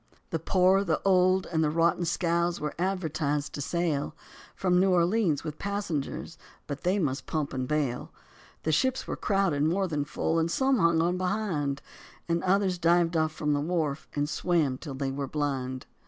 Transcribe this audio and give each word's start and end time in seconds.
The 0.31 0.39
poor, 0.39 0.83
the 0.83 0.99
old, 1.05 1.45
and 1.45 1.63
the 1.63 1.69
rotten 1.69 2.05
scows 2.05 2.59
were 2.59 2.73
advertised 2.79 3.53
to 3.53 3.61
sail 3.61 4.15
From 4.55 4.79
New 4.79 4.89
Orleans 4.91 5.43
with 5.43 5.59
passengers, 5.59 6.39
but 6.65 6.81
they 6.81 6.97
must 6.97 7.27
pump 7.27 7.53
and 7.53 7.67
bail. 7.67 8.11
The 8.63 8.71
ships 8.71 9.05
were 9.05 9.15
crowded 9.15 9.61
more 9.61 9.87
than 9.87 10.05
full, 10.05 10.39
and 10.39 10.49
some 10.49 10.79
hung 10.79 11.03
on 11.03 11.19
behind, 11.19 11.83
And 12.27 12.43
others 12.43 12.79
dived 12.79 13.15
off 13.15 13.31
from 13.33 13.53
the 13.53 13.61
wharf 13.61 14.07
and 14.15 14.27
swam 14.27 14.79
till 14.79 14.95
they 14.95 15.11
were 15.11 15.27
blind. 15.27 15.85